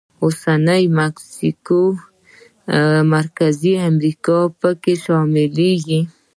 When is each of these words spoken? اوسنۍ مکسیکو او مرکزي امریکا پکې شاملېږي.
اوسنۍ 0.23 0.83
مکسیکو 0.97 1.83
او 1.95 1.99
مرکزي 3.15 3.73
امریکا 3.89 4.37
پکې 4.59 4.93
شاملېږي. 5.03 6.01